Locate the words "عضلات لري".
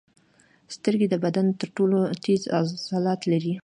2.57-3.53